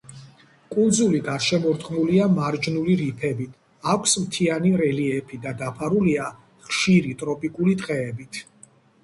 კუნძული 0.75 1.17
გარშემორტყმულია 1.25 2.25
მარჯნული 2.37 2.95
რიფებით, 3.01 3.53
აქვს 3.93 4.17
მთიანი 4.23 4.73
რელიეფი 4.83 5.41
და 5.45 5.55
დაფარულია 5.61 6.33
ხშირი 6.71 7.15
ტროპიკული 7.23 7.79
ტყეებით. 7.85 8.43